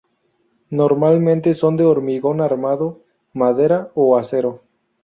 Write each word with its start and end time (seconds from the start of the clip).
Normalmente 0.71 1.53
son 1.53 1.77
de 1.77 1.85
hormigón 1.85 2.41
armado, 2.41 3.03
madera 3.33 3.91
o 3.93 4.17
acero. 4.17 4.63